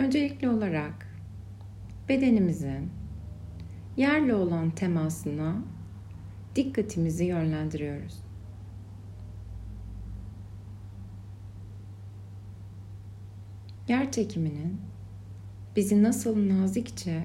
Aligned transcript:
Öncelikli 0.00 0.48
olarak 0.48 1.06
bedenimizin 2.08 2.90
yerle 3.96 4.34
olan 4.34 4.70
temasına 4.70 5.62
dikkatimizi 6.56 7.24
yönlendiriyoruz. 7.24 8.22
Yer 13.88 14.12
çekiminin 14.12 14.80
bizi 15.76 16.02
nasıl 16.02 16.48
nazikçe 16.48 17.24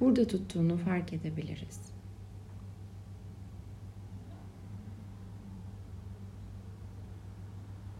burada 0.00 0.26
tuttuğunu 0.26 0.76
fark 0.76 1.12
edebiliriz. 1.12 1.80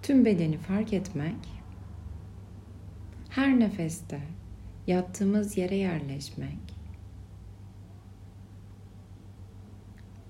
Tüm 0.02 0.24
bedeni 0.24 0.58
fark 0.58 0.92
etmek 0.92 1.57
her 3.28 3.60
nefeste 3.60 4.20
yattığımız 4.86 5.56
yere 5.56 5.76
yerleşmek 5.76 6.78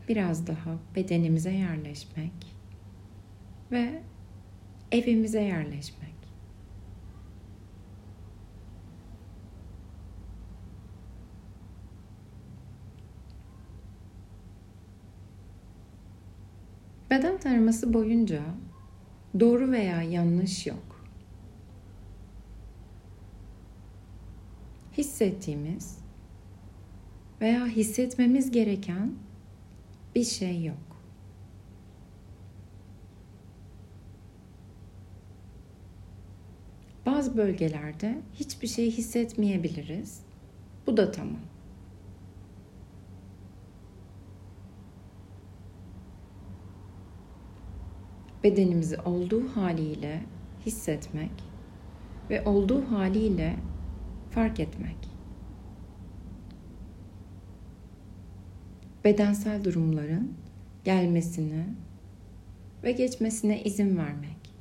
biraz 0.09 0.47
daha 0.47 0.79
bedenimize 0.97 1.53
yerleşmek 1.53 2.57
ve 3.73 4.03
evimize 4.93 5.43
yerleşmek. 5.43 6.09
Beden 17.11 17.39
taraması 17.39 17.95
boyunca 17.95 18.43
doğru 19.41 19.71
veya 19.71 20.03
yanlış 20.03 20.67
yok. 20.67 20.88
Hissettiğimiz 24.99 25.99
veya 27.41 27.67
hissetmemiz 27.67 28.51
gereken 28.51 29.15
bir 30.15 30.25
şey 30.25 30.65
yok. 30.65 31.03
Bazı 37.07 37.37
bölgelerde 37.37 38.19
hiçbir 38.35 38.69
şey 38.69 38.91
hissetmeyebiliriz. 38.91 40.21
Bu 40.87 40.97
da 40.97 41.13
tamam. 41.13 41.41
Bedenimizi 48.45 49.01
olduğu 49.01 49.49
haliyle 49.49 50.23
hissetmek 50.67 51.31
ve 52.31 52.45
olduğu 52.45 52.91
haliyle 52.91 53.57
fark 54.39 54.61
etmek. 54.61 54.97
bedensel 59.05 59.65
durumların 59.65 60.35
gelmesine 60.85 61.67
ve 62.83 62.93
geçmesine 62.93 63.63
izin 63.63 63.97
vermek. 63.97 64.55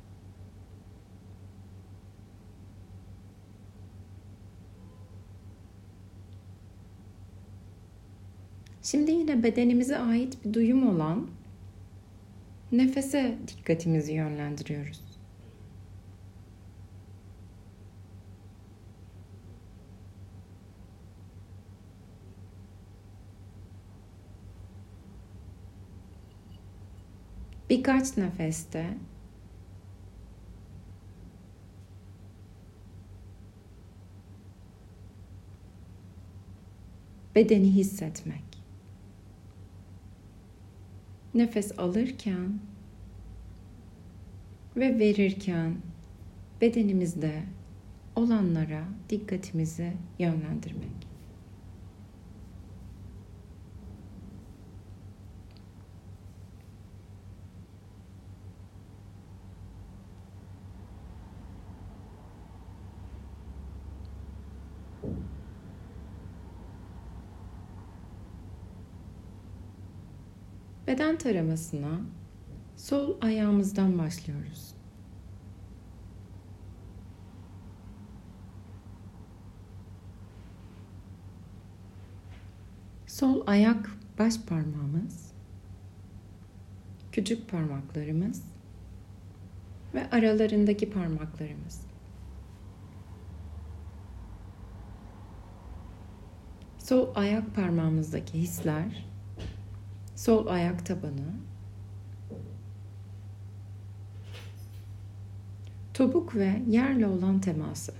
Şimdi 8.82 9.10
yine 9.10 9.42
bedenimize 9.42 9.98
ait 9.98 10.44
bir 10.44 10.54
duyum 10.54 10.88
olan 10.88 11.28
nefese 12.72 13.38
dikkatimizi 13.48 14.12
yönlendiriyoruz. 14.12 15.07
Birkaç 27.70 28.16
nefeste 28.16 28.94
bedeni 37.34 37.74
hissetmek. 37.74 38.42
Nefes 41.34 41.78
alırken 41.78 42.58
ve 44.76 44.98
verirken 44.98 45.76
bedenimizde 46.60 47.42
olanlara 48.16 48.84
dikkatimizi 49.10 49.92
yönlendirmek. 50.18 51.17
Beden 70.88 71.18
taramasına 71.18 72.00
sol 72.76 73.16
ayağımızdan 73.20 73.98
başlıyoruz. 73.98 74.74
Sol 83.06 83.42
ayak 83.46 83.90
baş 84.18 84.40
parmağımız, 84.40 85.32
küçük 87.12 87.50
parmaklarımız 87.50 88.42
ve 89.94 90.10
aralarındaki 90.10 90.90
parmaklarımız. 90.90 91.80
Sol 96.78 97.08
ayak 97.14 97.54
parmağımızdaki 97.54 98.38
hisler 98.38 99.08
Sol 100.18 100.46
ayak 100.46 100.86
tabanı. 100.86 101.32
Topuk 105.94 106.34
ve 106.34 106.62
yerle 106.68 107.06
olan 107.06 107.40
teması. 107.40 107.94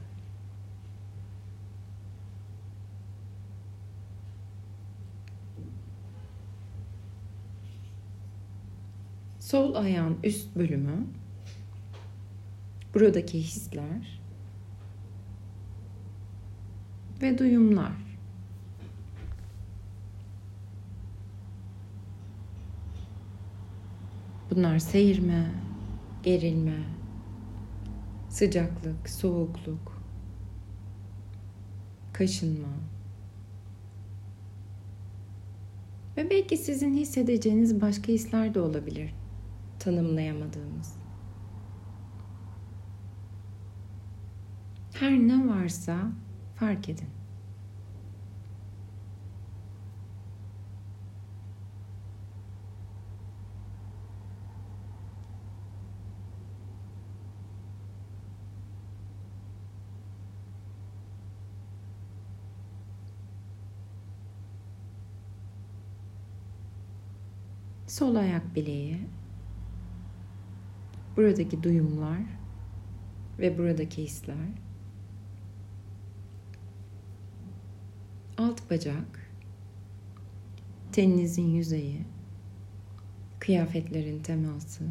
Sol 9.41 9.75
ayağın 9.75 10.19
üst 10.25 10.57
bölümü. 10.57 11.07
Buradaki 12.95 13.39
hisler 13.39 14.21
ve 17.23 17.39
duyumlar. 17.39 18.08
Bunlar 24.59 24.79
seyirme, 24.79 25.47
gerilme, 26.23 26.83
sıcaklık, 28.29 29.11
soğukluk, 29.11 30.03
kaşınma. 32.13 32.69
Ve 36.17 36.31
belki 36.31 36.57
sizin 36.57 36.95
hissedeceğiniz 36.95 37.81
başka 37.81 38.13
hisler 38.13 38.55
de 38.55 38.61
olabilir. 38.61 39.15
Tanımlayamadığımız. 39.79 40.95
Her 44.95 45.13
ne 45.13 45.49
varsa 45.49 46.13
fark 46.57 46.89
edin. 46.89 47.18
Sol 67.89 68.15
ayak 68.15 68.55
bileği, 68.55 69.01
buradaki 71.17 71.63
duyumlar 71.63 72.21
ve 73.39 73.59
buradaki 73.59 74.03
hisler. 74.03 74.49
Alt 78.39 78.71
bacak, 78.71 79.31
teninizin 80.93 81.47
yüzeyi, 81.47 82.05
kıyafetlerin 83.39 84.23
teması, 84.23 84.85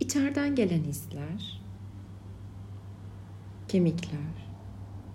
içeriden 0.00 0.54
gelen 0.54 0.84
hisler, 0.84 1.62
kemikler, 3.68 4.50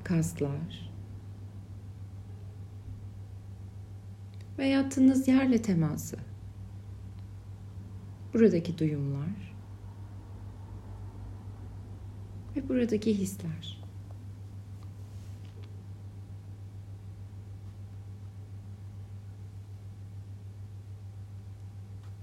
kaslar 0.03 0.88
ve 4.59 4.67
yattığınız 4.67 5.27
yerle 5.27 5.61
teması. 5.61 6.17
Buradaki 8.33 8.77
duyumlar 8.77 9.55
ve 12.55 12.69
buradaki 12.69 13.17
hisler. 13.17 13.79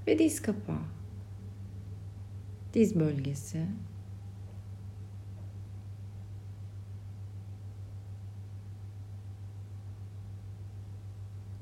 Ve 0.06 0.18
diz 0.18 0.42
kapağı. 0.42 0.76
Diz 2.74 3.00
bölgesi. 3.00 3.66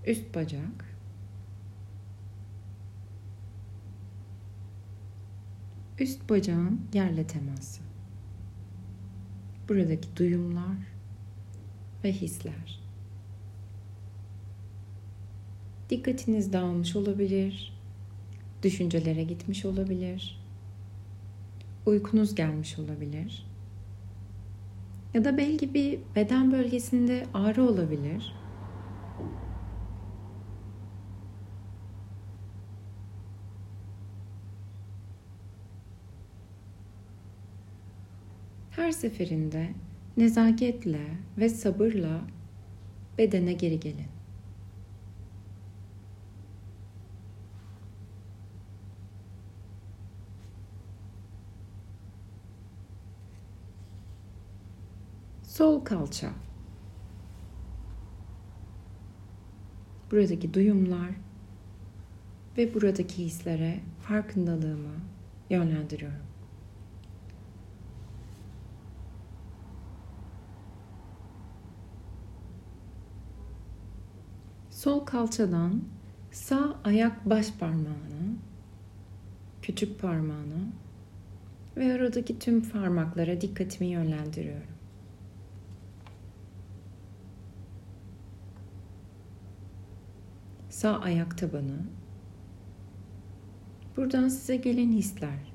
Üst 0.07 0.35
bacak. 0.35 0.95
Üst 5.99 6.31
bacağın 6.31 6.81
yerle 6.95 7.27
teması. 7.27 7.83
Buradaki 9.69 10.17
duyumlar 10.17 10.77
ve 12.05 12.13
hisler. 12.13 12.81
Dikkatiniz 15.91 16.53
dağılmış 16.53 16.97
olabilir. 16.97 17.73
Düşüncelere 18.63 19.23
gitmiş 19.23 19.65
olabilir. 19.65 20.45
Uykunuz 21.87 22.35
gelmiş 22.35 22.79
olabilir. 22.79 23.47
Ya 25.15 25.25
da 25.25 25.39
belki 25.39 25.75
bir 25.75 25.99
beden 26.17 26.53
bölgesinde 26.53 27.27
ağrı 27.35 27.63
olabilir. 27.63 28.44
Her 38.77 38.93
seferinde 38.93 39.69
nezaketle 40.17 41.07
ve 41.39 41.49
sabırla 41.49 42.21
bedene 43.19 43.53
geri 43.53 43.81
gelin. 43.81 44.07
Sol 55.43 55.85
kalça. 55.85 56.31
Buradaki 60.11 60.55
duyumlar 60.55 61.11
ve 62.59 62.75
buradaki 62.75 63.25
hislere 63.25 63.81
farkındalığımı 64.03 64.95
yönlendiriyorum. 65.51 66.34
Sol 74.85 75.01
kalçadan 75.01 75.81
sağ 76.31 76.77
ayak 76.85 77.31
baş 77.31 77.53
parmağına, 77.61 78.37
küçük 79.63 80.01
parmağına 80.01 80.73
ve 81.77 81.93
aradaki 81.93 82.39
tüm 82.39 82.71
parmaklara 82.71 83.41
dikkatimi 83.41 83.91
yönlendiriyorum. 83.91 84.75
Sağ 90.69 91.01
ayak 91.01 91.39
tabanı. 91.39 91.79
Buradan 93.97 94.29
size 94.29 94.57
gelen 94.57 94.93
hisler. 94.93 95.53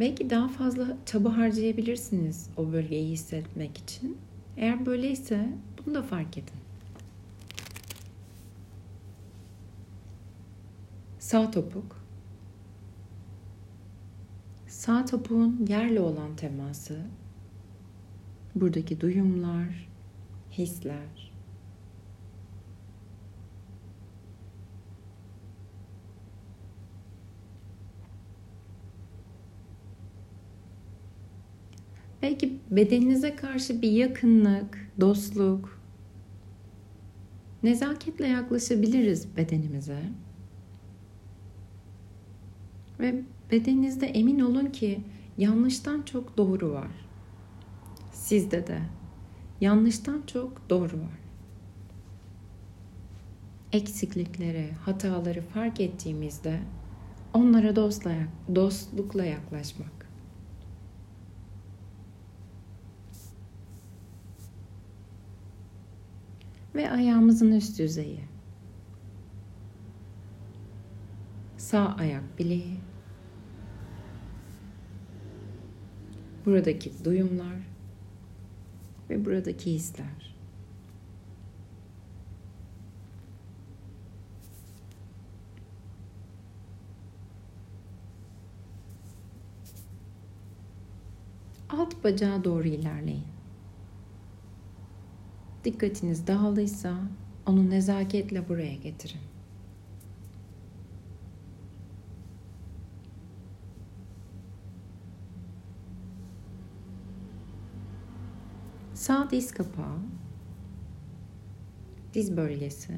Belki 0.00 0.30
daha 0.30 0.48
fazla 0.48 0.96
çaba 1.06 1.36
harcayabilirsiniz 1.36 2.50
o 2.56 2.72
bölgeyi 2.72 3.10
hissetmek 3.10 3.78
için. 3.78 4.18
Eğer 4.56 4.86
böyleyse 4.86 5.48
bunu 5.86 5.94
da 5.94 6.02
fark 6.02 6.38
edin. 6.38 6.65
Sağ 11.26 11.50
topuk. 11.50 11.96
Sağ 14.66 15.04
topuğun 15.04 15.66
yerle 15.68 16.00
olan 16.00 16.36
teması. 16.36 17.00
Buradaki 18.54 19.00
duyumlar, 19.00 19.88
hisler. 20.52 21.32
Belki 32.22 32.58
bedeninize 32.70 33.36
karşı 33.36 33.82
bir 33.82 33.90
yakınlık, 33.90 34.90
dostluk, 35.00 35.82
nezaketle 37.62 38.26
yaklaşabiliriz 38.26 39.36
bedenimize. 39.36 40.02
Ve 43.00 43.22
bedeninizde 43.50 44.06
emin 44.06 44.40
olun 44.40 44.66
ki 44.66 45.00
yanlıştan 45.38 46.02
çok 46.02 46.36
doğru 46.36 46.72
var. 46.72 46.90
Sizde 48.12 48.66
de 48.66 48.78
yanlıştan 49.60 50.22
çok 50.26 50.70
doğru 50.70 50.96
var. 50.96 51.20
Eksiklikleri, 53.72 54.72
hataları 54.72 55.42
fark 55.42 55.80
ettiğimizde 55.80 56.60
onlara 57.34 57.76
dostla, 57.76 58.14
dostlukla 58.54 59.24
yaklaşmak. 59.24 60.08
Ve 66.74 66.90
ayağımızın 66.90 67.52
üst 67.52 67.80
yüzeyi. 67.80 68.20
Sağ 71.56 71.96
ayak 71.98 72.38
bileği. 72.38 72.85
Buradaki 76.46 77.04
duyumlar 77.04 77.56
ve 79.10 79.24
buradaki 79.24 79.72
hisler. 79.72 80.36
Alt 91.70 92.04
bacağa 92.04 92.44
doğru 92.44 92.68
ilerleyin. 92.68 93.24
Dikkatiniz 95.64 96.26
dağıldıysa 96.26 96.98
onu 97.46 97.70
nezaketle 97.70 98.48
buraya 98.48 98.74
getirin. 98.74 99.35
Sağ 109.06 109.30
diz 109.30 109.54
kapağı, 109.54 109.98
diz 112.14 112.36
bölgesi 112.36 112.92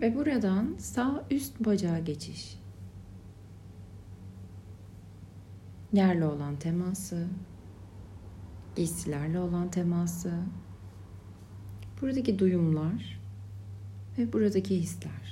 ve 0.00 0.16
buradan 0.16 0.74
sağ 0.78 1.24
üst 1.30 1.60
bacağa 1.60 1.98
geçiş. 1.98 2.58
Yerle 5.92 6.26
olan 6.26 6.56
teması, 6.56 7.28
giysilerle 8.76 9.38
olan 9.38 9.70
teması, 9.70 10.42
buradaki 12.02 12.38
duyumlar 12.38 13.20
ve 14.18 14.32
buradaki 14.32 14.80
hisler. 14.80 15.27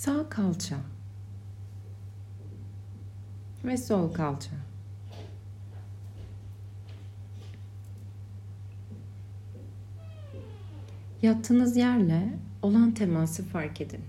Sağ 0.00 0.28
kalça 0.28 0.76
ve 3.64 3.76
sol 3.76 4.12
kalça. 4.12 4.50
Yattığınız 11.22 11.76
yerle 11.76 12.38
olan 12.62 12.94
teması 12.94 13.44
fark 13.44 13.80
edin. 13.80 14.04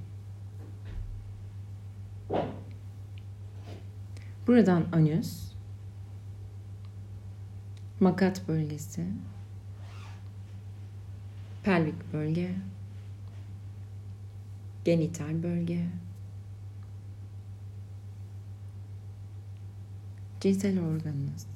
Buradan 4.48 4.86
anüs, 4.91 5.51
makat 8.00 8.48
bölgesi, 8.48 9.05
pelvik 11.63 12.13
bölge, 12.13 12.55
genital 14.85 15.43
bölge, 15.43 15.85
cinsel 20.41 20.79
organınız, 20.79 21.47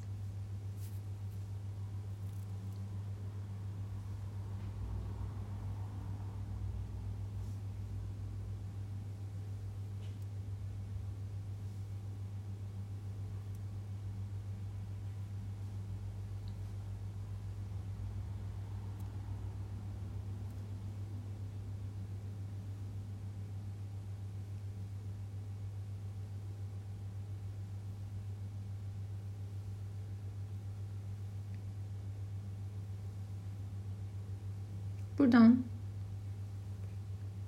Buradan 35.18 35.64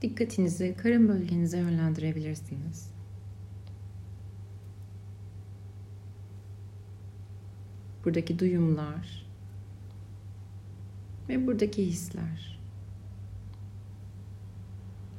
dikkatinizi 0.03 0.75
karın 0.83 1.09
bölgenize 1.09 1.59
yönlendirebilirsiniz. 1.59 2.91
Buradaki 8.05 8.39
duyumlar 8.39 9.27
ve 11.29 11.47
buradaki 11.47 11.87
hisler. 11.87 12.59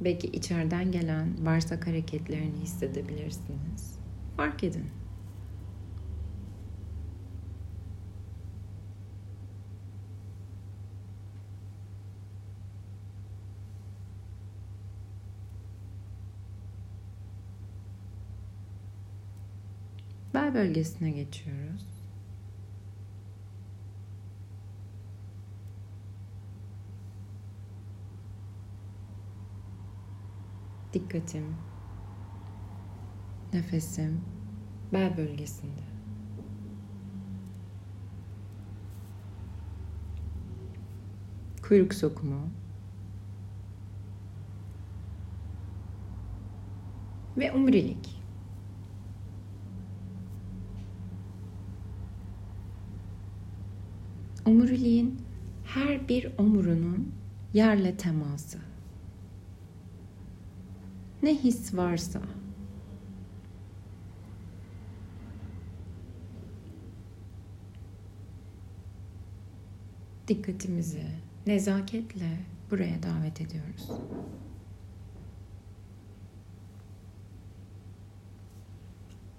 Belki 0.02 0.28
içeriden 0.28 0.92
gelen 0.92 1.46
bağırsak 1.46 1.88
hareketlerini 1.88 2.58
hissedebilirsiniz. 2.62 4.00
Fark 4.38 4.64
edin. 4.64 4.86
Bel 20.40 20.54
bölgesine 20.54 21.12
geçiyoruz. 21.12 21.86
Dikkatim, 30.94 31.56
nefesim 33.54 34.22
bel 34.94 35.18
bölgesinde. 35.18 35.82
Kuyruk 41.62 41.94
sokumu 41.94 42.50
ve 47.38 47.52
omurilik. 47.52 48.19
Omuriliğin 54.50 55.22
her 55.66 56.10
bir 56.10 56.32
omurunun 56.38 57.14
yerle 57.54 57.98
teması. 57.98 58.58
Ne 61.24 61.36
his 61.36 61.76
varsa 61.76 62.22
dikkatimizi 70.28 71.08
nezaketle 71.48 72.38
buraya 72.72 73.04
davet 73.04 73.42
ediyoruz. 73.42 73.90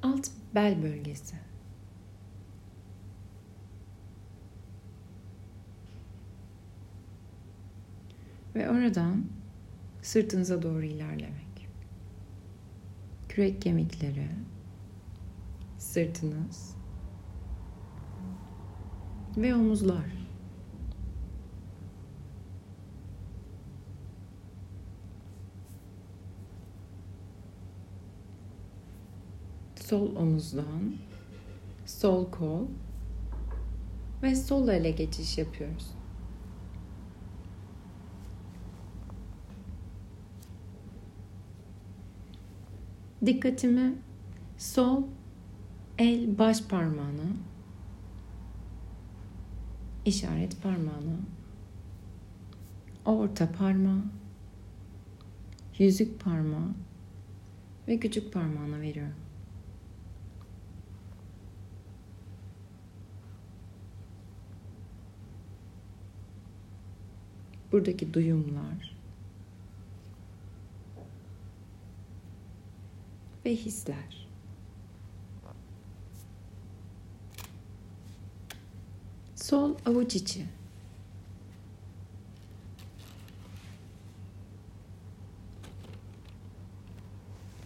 Alt 0.03 0.31
bel 0.55 0.83
bölgesi. 0.83 1.50
Ve 8.55 8.71
oradan 8.71 9.25
sırtınıza 10.03 10.63
doğru 10.63 10.83
ilerlemek. 10.83 11.69
Kürek 13.29 13.63
kemikleri, 13.63 14.29
sırtınız 15.79 16.77
ve 19.37 19.55
omuzlar. 19.55 20.21
Sol 29.77 30.17
omuzdan 30.17 30.95
sol 31.87 32.31
kol 32.31 32.67
ve 34.23 34.37
sol 34.37 34.69
ele 34.69 34.91
geçiş 34.91 35.39
yapıyoruz. 35.39 36.00
Dikkatimi 43.27 43.95
sol 44.59 45.03
el 45.99 46.39
baş 46.39 46.63
parmağına, 46.63 47.31
işaret 50.05 50.63
parmağına, 50.63 51.17
orta 53.05 53.53
parmağı, 53.53 54.03
yüzük 55.79 56.21
parmağı 56.21 56.75
ve 57.89 58.01
küçük 58.01 58.33
parmağına 58.33 58.81
veriyorum. 58.81 59.15
Buradaki 67.73 68.15
duyumlar 68.15 69.00
ve 73.45 73.57
hisler. 73.57 74.29
Sol 79.35 79.75
avuç 79.87 80.17
içi. 80.17 80.47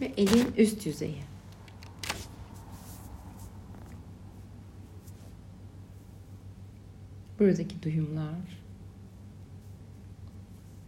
Ve 0.01 0.13
elin 0.17 0.53
üst 0.57 0.85
yüzeyi. 0.85 1.23
Buradaki 7.39 7.83
duyumlar, 7.83 8.63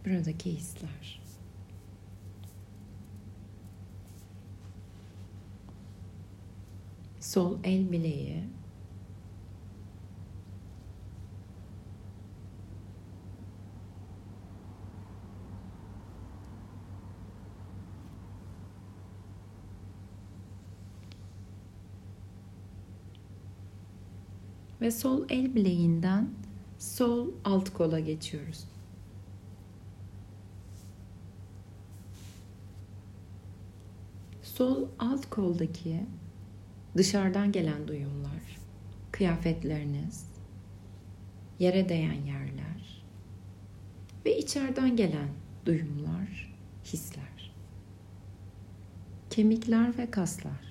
buradaki 0.06 0.52
hisler. 0.52 1.27
Sol 7.28 7.58
el 7.64 7.92
bileği. 7.92 8.44
Ve 24.80 24.90
sol 24.90 25.24
el 25.28 25.54
bileğinden 25.54 26.30
sol 26.78 27.28
alt 27.44 27.72
kola 27.72 28.00
geçiyoruz. 28.00 28.64
Sol 34.42 34.88
alt 34.98 35.30
koldaki 35.30 36.06
dışarıdan 36.96 37.52
gelen 37.52 37.88
duyumlar, 37.88 38.58
kıyafetleriniz, 39.12 40.26
yere 41.58 41.88
değen 41.88 42.22
yerler 42.26 43.04
ve 44.26 44.38
içeriden 44.38 44.96
gelen 44.96 45.28
duyumlar, 45.66 46.54
hisler, 46.84 47.52
kemikler 49.30 49.98
ve 49.98 50.10
kaslar. 50.10 50.67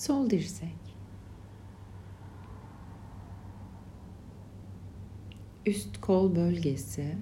Sol 0.00 0.30
dirsek. 0.30 0.76
Üst 5.66 6.00
kol 6.00 6.36
bölgesi. 6.36 7.16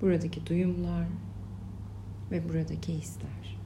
Buradaki 0.00 0.46
duyumlar 0.46 1.06
ve 2.30 2.48
buradaki 2.48 2.92
hisler. 2.94 3.58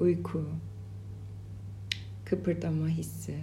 Uyku, 0.00 0.44
kıpırdama 2.24 2.88
hissi 2.88 3.40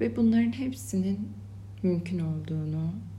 ve 0.00 0.16
bunların 0.16 0.52
hepsinin 0.52 1.32
mümkün 1.82 2.18
olduğunu 2.18 3.09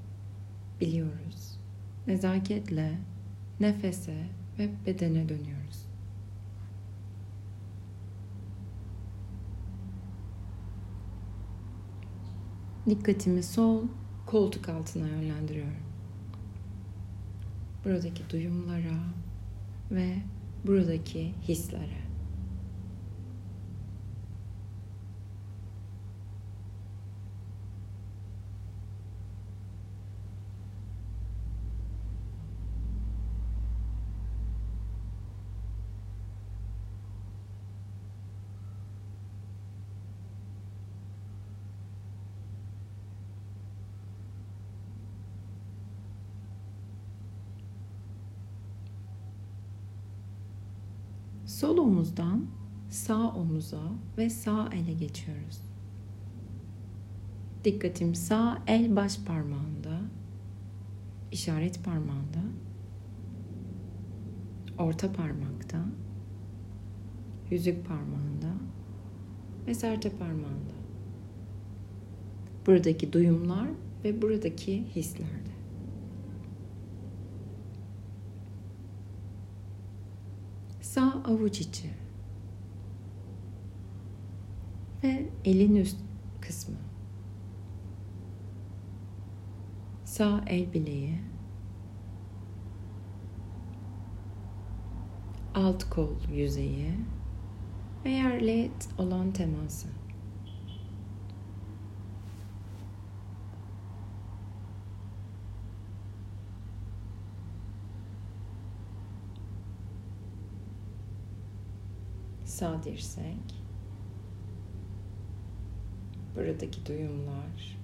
biliyoruz. 0.82 1.60
Nezaketle 2.08 2.98
nefese 3.60 4.26
ve 4.60 4.70
bedene 4.86 5.30
dönüyoruz. 5.30 5.86
Dikkatimi 12.90 13.44
sol 13.44 13.84
koltuk 14.26 14.70
altına 14.70 15.08
yönlendiriyorum. 15.08 15.84
Buradaki 17.86 18.30
duyumlara 18.30 19.00
ve 19.92 20.16
buradaki 20.66 21.34
hislere. 21.48 22.11
Sol 51.62 51.78
omuzdan 51.78 52.46
sağ 52.90 53.34
omuza 53.34 53.82
ve 54.18 54.30
sağ 54.30 54.70
ele 54.74 54.94
geçiyoruz. 54.94 55.62
Dikkatim 57.64 58.16
sağ 58.16 58.64
el 58.68 58.96
baş 58.96 59.20
parmağında, 59.26 60.02
işaret 61.32 61.84
parmağında, 61.84 62.42
orta 64.78 65.14
parmakta, 65.14 65.86
yüzük 67.52 67.88
parmağında 67.88 68.54
ve 69.68 69.74
serçe 69.74 70.10
parmağında. 70.10 70.76
Buradaki 72.68 73.14
duyumlar 73.14 73.68
ve 74.04 74.22
buradaki 74.22 74.86
hislerde. 74.96 75.61
Sağ 80.92 81.22
avuç 81.26 81.62
içi 81.62 81.90
ve 85.04 85.30
elin 85.46 85.76
üst 85.76 85.98
kısmı. 86.42 86.76
Sağ 90.04 90.44
el 90.48 90.74
bileği. 90.74 91.20
Alt 95.56 95.90
kol 95.90 96.16
yüzeyi 96.34 96.94
ve 98.06 98.10
yerle 98.10 98.70
olan 98.98 99.32
teması. 99.32 99.88
Sağ 112.52 112.84
buradaki 116.36 116.86
duyumlar 116.86 117.80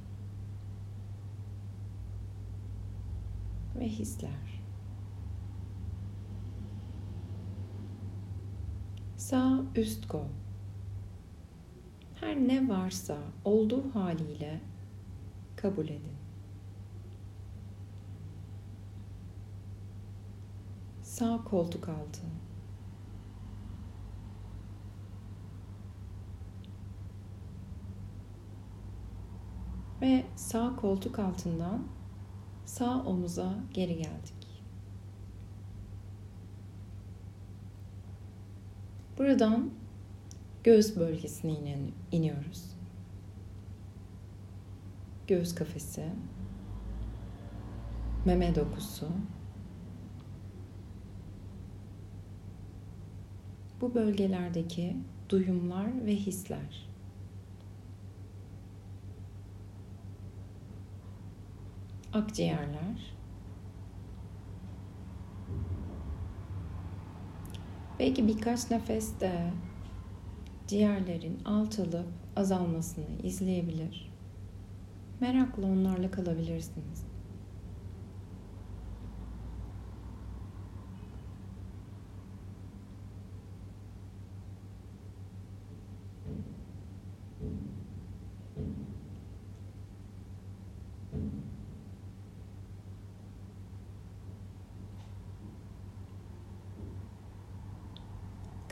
ve 3.75 3.87
hisler. 3.87 4.63
Sağ 9.17 9.63
üst 9.75 10.07
kol. 10.07 10.27
Her 12.15 12.35
ne 12.35 12.69
varsa 12.69 13.17
olduğu 13.45 13.95
haliyle 13.95 14.61
kabul 15.55 15.85
edin. 15.85 16.17
Sağ 21.01 21.43
koltuk 21.43 21.89
altı. 21.89 22.46
Ve 30.01 30.25
sağ 30.35 30.75
koltuk 30.75 31.19
altından 31.19 31.83
sağ 32.65 33.03
omuza 33.03 33.53
geri 33.73 33.95
geldik. 33.95 34.63
Buradan 39.17 39.69
göğüs 40.63 40.95
bölgesine 40.95 41.79
iniyoruz. 42.11 42.63
Göğüs 45.27 45.55
kafesi, 45.55 46.09
meme 48.25 48.55
dokusu, 48.55 49.07
bu 53.81 53.95
bölgelerdeki 53.95 54.97
duyumlar 55.29 56.05
ve 56.05 56.15
hisler. 56.15 56.87
Akciğerler, 62.17 63.15
belki 67.99 68.27
birkaç 68.27 68.71
nefeste 68.71 69.53
ciğerlerin 70.67 71.43
alçalıp 71.45 72.07
azalmasını 72.35 73.05
izleyebilir. 73.23 74.11
Merakla 75.19 75.65
onlarla 75.65 76.11
kalabilirsiniz. 76.11 77.16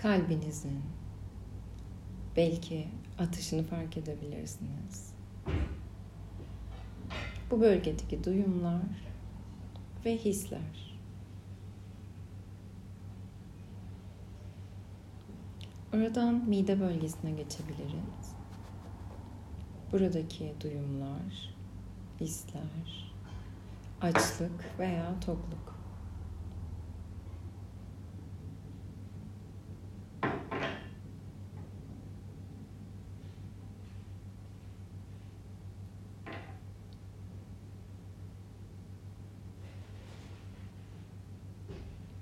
Kalbinizin 0.05 0.81
belki 2.35 2.87
atışını 3.19 3.63
fark 3.63 3.97
edebilirsiniz. 3.97 5.13
Bu 7.51 7.61
bölgedeki 7.61 8.23
duyumlar 8.23 8.81
ve 10.05 10.17
hisler. 10.17 10.97
Oradan 15.93 16.33
mide 16.33 16.79
bölgesine 16.79 17.31
geçebiliriz. 17.31 18.35
Buradaki 19.91 20.53
duyumlar, 20.61 21.55
hisler, 22.19 23.13
açlık 24.01 24.79
veya 24.79 25.19
tokluk. 25.19 25.74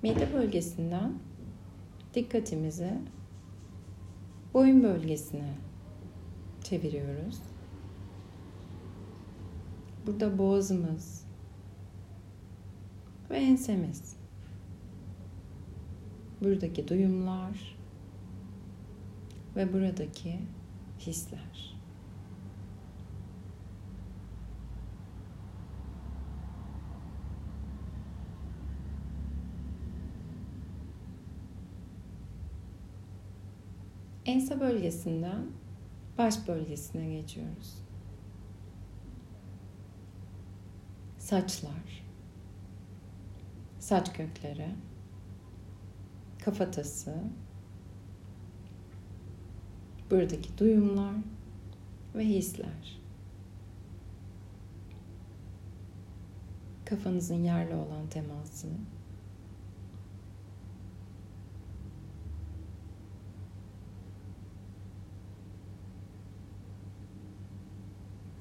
Mide 0.04 0.32
bölgesinden 0.32 1.12
dikkatimizi 2.14 2.98
boyun 4.54 4.82
bölgesine 4.82 5.54
çeviriyoruz. 6.62 7.38
Burada 10.06 10.38
boğazımız 10.38 11.24
ve 13.30 13.36
ensemiz. 13.36 14.16
Buradaki 16.40 16.88
duyumlar 16.88 17.76
ve 19.56 19.72
buradaki 19.72 20.38
hisler. 21.00 21.73
Ense 34.26 34.60
bölgesinden 34.60 35.46
baş 36.18 36.48
bölgesine 36.48 37.20
geçiyoruz. 37.20 37.74
Saçlar, 41.18 42.04
saç 43.78 44.12
kökleri, 44.12 44.68
kafatası, 46.44 47.14
buradaki 50.10 50.58
duyumlar 50.58 51.14
ve 52.14 52.24
hisler. 52.24 53.00
Kafanızın 56.84 57.44
yerle 57.44 57.74
olan 57.74 58.08
teması. 58.10 58.68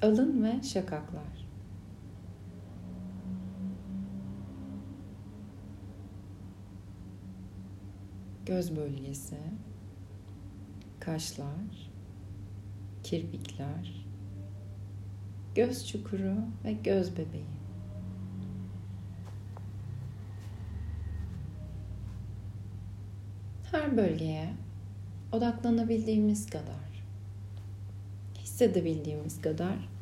Alın 0.04 0.44
ve 0.44 0.64
şakaklar. 0.64 1.48
Göz 8.46 8.76
bölgesi, 8.76 9.38
kaşlar, 11.00 11.92
kirpikler, 13.04 14.06
göz 15.56 15.88
çukuru 15.88 16.36
ve 16.64 16.74
göz 16.74 17.12
bebeği. 17.18 17.46
Her 23.72 23.98
bölgeye 23.98 24.54
odaklanabildiğimiz 25.32 26.50
kadar, 26.50 27.06
hissedebildiğimiz 28.40 29.42
kadar 29.42 29.93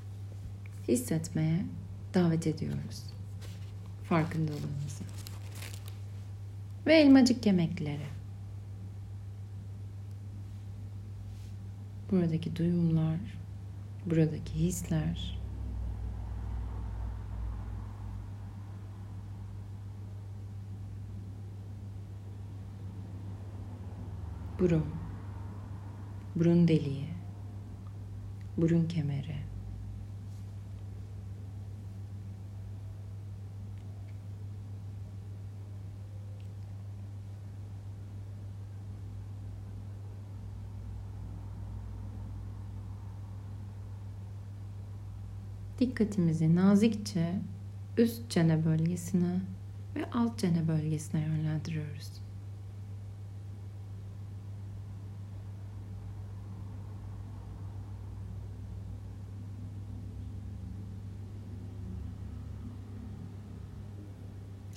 hissetmeye 0.91 1.65
davet 2.13 2.47
ediyoruz. 2.47 3.04
Farkındalığımızı. 4.04 5.04
Ve 6.86 6.93
elmacık 6.93 7.45
yemekleri. 7.45 8.06
Buradaki 12.12 12.56
duyumlar, 12.56 13.19
buradaki 14.06 14.54
hisler, 14.54 15.41
burun, 24.60 24.86
burun 26.36 26.67
deliği, 26.67 27.08
burun 28.58 28.88
kemeri, 28.88 29.51
dikkatimizi 45.82 46.56
nazikçe 46.56 47.41
üst 47.98 48.32
çene 48.32 48.65
bölgesine 48.65 49.41
ve 49.96 50.12
alt 50.12 50.39
çene 50.39 50.67
bölgesine 50.67 51.22
yönlendiriyoruz. 51.22 52.12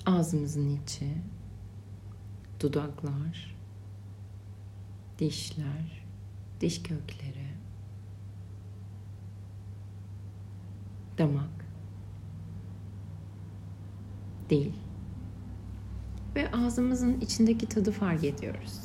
Ağzımızın 0.05 0.69
içi, 0.69 1.13
dudaklar, 2.59 3.55
dişler, 5.19 6.05
diş 6.61 6.83
kökleri, 6.83 7.47
damak, 11.17 11.65
dil 14.49 14.71
ve 16.35 16.51
ağzımızın 16.51 17.19
içindeki 17.19 17.65
tadı 17.69 17.91
fark 17.91 18.23
ediyoruz. 18.23 18.79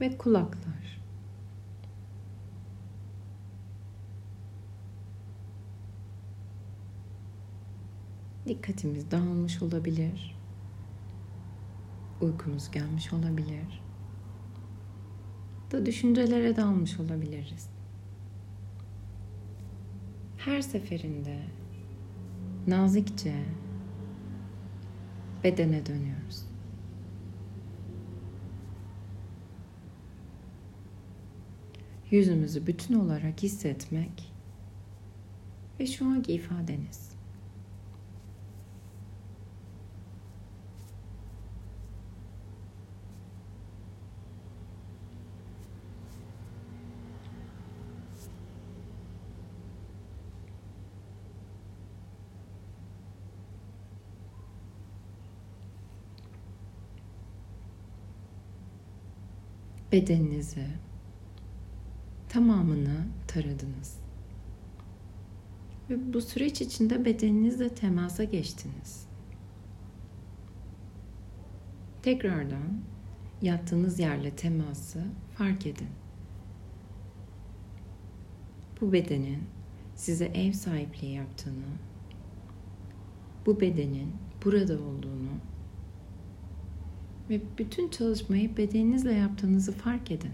ve 0.00 0.18
kulaklar. 0.18 0.83
Dikkatimiz 8.46 9.10
dağılmış 9.10 9.62
olabilir. 9.62 10.36
Uykumuz 12.20 12.70
gelmiş 12.70 13.12
olabilir. 13.12 13.82
Da 15.70 15.86
düşüncelere 15.86 16.56
dalmış 16.56 17.00
olabiliriz. 17.00 17.68
Her 20.36 20.60
seferinde 20.60 21.42
nazikçe 22.66 23.44
bedene 25.44 25.86
dönüyoruz. 25.86 26.46
Yüzümüzü 32.10 32.66
bütün 32.66 32.94
olarak 32.94 33.42
hissetmek 33.42 34.32
ve 35.80 35.86
şu 35.86 36.06
anki 36.06 36.32
ifadeniz. 36.32 37.13
Bedeninizi 59.94 60.66
tamamını 62.28 63.06
taradınız. 63.26 63.98
Ve 65.90 66.14
bu 66.14 66.20
süreç 66.20 66.60
içinde 66.60 67.04
bedeninizle 67.04 67.68
temasa 67.68 68.24
geçtiniz. 68.24 69.06
Tekrardan 72.02 72.80
yattığınız 73.42 73.98
yerle 73.98 74.30
teması 74.30 75.04
fark 75.34 75.66
edin. 75.66 75.88
Bu 78.80 78.92
bedenin 78.92 79.42
size 79.94 80.24
ev 80.24 80.52
sahipliği 80.52 81.14
yaptığını, 81.14 81.72
bu 83.46 83.60
bedenin 83.60 84.12
burada 84.44 84.74
olduğunu 84.74 85.30
ve 87.30 87.40
bütün 87.58 87.88
çalışmayı 87.88 88.56
bedeninizle 88.56 89.12
yaptığınızı 89.12 89.72
fark 89.72 90.10
edin. 90.10 90.32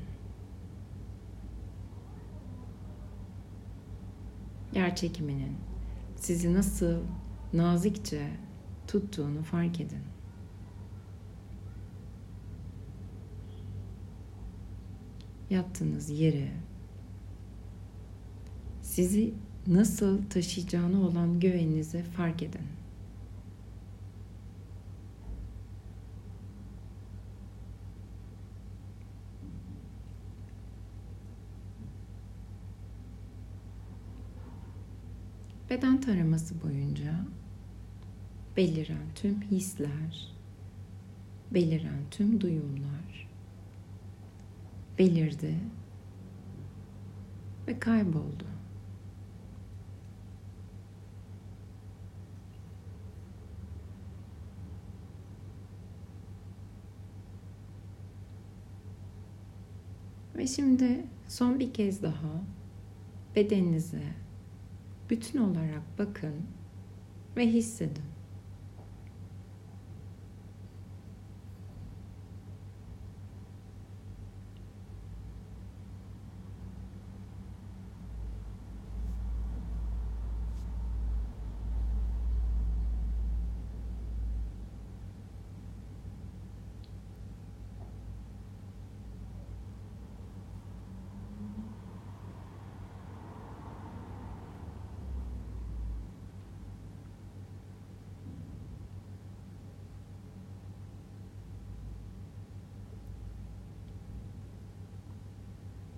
Yer 4.74 4.96
çekiminin 4.96 5.56
sizi 6.16 6.54
nasıl 6.54 7.02
nazikçe 7.52 8.30
tuttuğunu 8.88 9.42
fark 9.42 9.80
edin. 9.80 10.02
Yattığınız 15.50 16.10
yeri 16.10 16.50
sizi 18.82 19.34
nasıl 19.66 20.22
taşıyacağını 20.30 21.06
olan 21.06 21.40
güveninizi 21.40 22.02
fark 22.02 22.42
edin. 22.42 22.79
Beden 35.70 36.00
taraması 36.00 36.62
boyunca 36.62 37.14
beliren 38.56 39.06
tüm 39.14 39.42
hisler, 39.42 40.36
beliren 41.50 42.00
tüm 42.10 42.40
duyumlar 42.40 43.30
belirdi 45.00 45.54
ve 47.66 47.78
kayboldu. 47.78 48.44
Ve 60.36 60.46
şimdi 60.46 61.06
son 61.28 61.60
bir 61.60 61.72
kez 61.72 62.02
daha 62.02 62.42
bedeninize 63.36 64.19
bütün 65.10 65.38
olarak 65.38 65.98
bakın 65.98 66.34
ve 67.36 67.46
hissedin. 67.46 68.19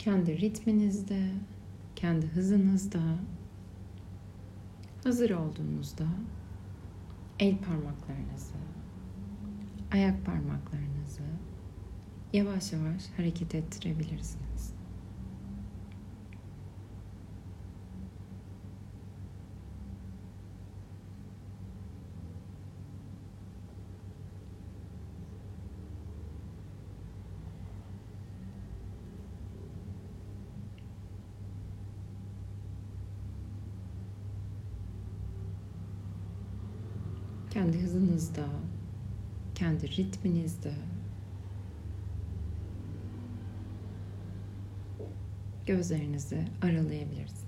Kendi 0.04 0.40
ritminizde, 0.40 1.30
kendi 1.96 2.26
hızınızda 2.26 3.00
hazır 5.04 5.30
olduğunuzda 5.30 6.04
el 7.38 7.58
parmaklarınızı, 7.58 8.54
ayak 9.92 10.26
parmaklarınızı 10.26 11.22
yavaş 12.32 12.72
yavaş 12.72 13.02
hareket 13.16 13.54
ettirebilirsiniz. 13.54 14.74
Hızınızda, 38.22 38.46
kendi 39.54 39.88
ritminizde 39.88 40.72
gözlerinizi 45.66 46.44
aralayabilirsiniz. 46.62 47.41